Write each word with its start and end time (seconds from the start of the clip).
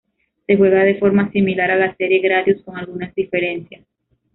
Se 0.47 0.57
juega 0.57 0.83
de 0.83 0.95
forma 0.97 1.29
similar 1.29 1.69
a 1.69 1.75
la 1.75 1.95
serie 1.95 2.21
"Gradius" 2.21 2.63
con 2.63 2.75
algunas 2.75 3.13
diferencias. 3.13 3.85